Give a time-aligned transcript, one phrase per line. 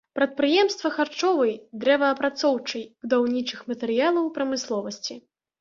[0.17, 1.53] Прадпрыемствы харчовай,
[1.83, 5.21] дрэваапрацоўчай, будаўнічых матэрыялаў прамысловасці.